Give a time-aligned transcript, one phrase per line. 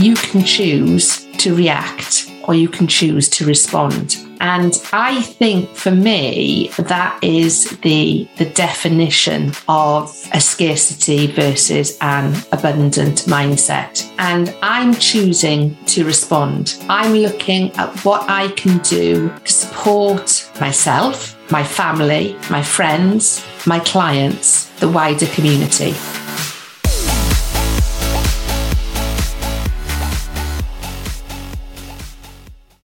[0.00, 4.16] you can choose to react or you can choose to respond.
[4.40, 12.34] And I think for me, that is the, the definition of a scarcity versus an
[12.50, 14.10] abundant mindset.
[14.18, 16.76] And I'm choosing to respond.
[16.88, 23.78] I'm looking at what I can do to support myself, my family, my friends, my
[23.80, 25.94] clients, the wider community.